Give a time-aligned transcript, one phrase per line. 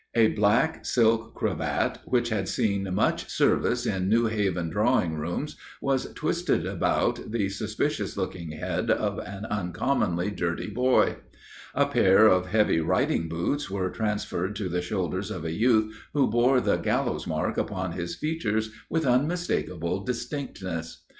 [0.15, 6.11] A black silk cravat which had seen much service in New Haven drawing rooms, was
[6.15, 11.17] twisted about the suspicious looking head of an uncommonly dirty boy.
[11.75, 16.25] A pair of heavy riding boots were transferred to the shoulders of a youth who
[16.31, 21.03] bore the 'gallows mark' upon his features with unmistakable distinctness.